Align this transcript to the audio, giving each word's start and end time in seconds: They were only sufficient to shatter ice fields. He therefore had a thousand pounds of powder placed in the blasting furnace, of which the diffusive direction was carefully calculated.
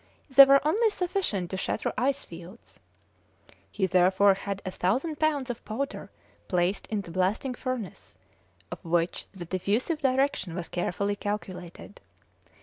They 0.31 0.45
were 0.45 0.67
only 0.67 0.89
sufficient 0.89 1.51
to 1.51 1.57
shatter 1.57 1.93
ice 1.95 2.23
fields. 2.25 2.79
He 3.71 3.85
therefore 3.85 4.33
had 4.33 4.59
a 4.65 4.71
thousand 4.71 5.19
pounds 5.19 5.51
of 5.51 5.63
powder 5.63 6.09
placed 6.47 6.87
in 6.87 7.01
the 7.01 7.11
blasting 7.11 7.53
furnace, 7.53 8.15
of 8.71 8.83
which 8.83 9.27
the 9.31 9.45
diffusive 9.45 10.01
direction 10.01 10.55
was 10.55 10.69
carefully 10.69 11.15
calculated. 11.15 12.01